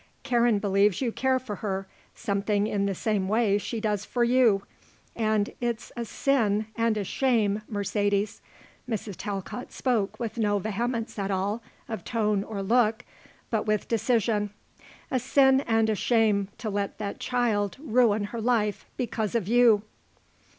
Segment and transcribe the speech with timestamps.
[0.23, 4.63] Karen believes you care for her something in the same way she does for you,
[5.15, 8.41] and it's a sin and a shame, Mercedes,"
[8.89, 9.13] Mrs.
[9.15, 13.05] Talcott spoke with no vehemence at all of tone or look,
[13.51, 14.49] but with decision,
[15.11, 19.83] "a sin and a shame to let that child ruin her life because of you."